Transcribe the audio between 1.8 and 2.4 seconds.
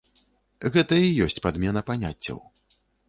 паняццяў.